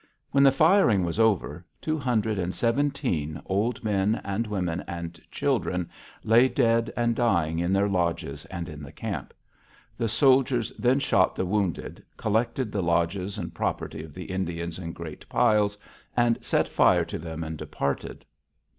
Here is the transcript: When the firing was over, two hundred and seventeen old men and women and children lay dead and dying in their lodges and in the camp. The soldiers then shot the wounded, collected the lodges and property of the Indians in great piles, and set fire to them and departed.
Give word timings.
When 0.31 0.41
the 0.43 0.51
firing 0.51 1.03
was 1.03 1.19
over, 1.19 1.63
two 1.79 1.95
hundred 1.99 2.39
and 2.39 2.55
seventeen 2.55 3.39
old 3.45 3.83
men 3.83 4.19
and 4.23 4.47
women 4.47 4.83
and 4.87 5.21
children 5.29 5.91
lay 6.23 6.47
dead 6.47 6.91
and 6.97 7.15
dying 7.15 7.59
in 7.59 7.71
their 7.71 7.87
lodges 7.87 8.45
and 8.45 8.67
in 8.67 8.81
the 8.81 8.91
camp. 8.91 9.31
The 9.99 10.09
soldiers 10.09 10.71
then 10.75 10.99
shot 10.99 11.35
the 11.35 11.45
wounded, 11.45 12.03
collected 12.17 12.71
the 12.71 12.81
lodges 12.81 13.37
and 13.37 13.53
property 13.53 14.03
of 14.03 14.15
the 14.15 14.25
Indians 14.25 14.79
in 14.79 14.91
great 14.91 15.29
piles, 15.29 15.77
and 16.17 16.43
set 16.43 16.67
fire 16.67 17.05
to 17.05 17.19
them 17.19 17.43
and 17.43 17.55
departed. 17.55 18.25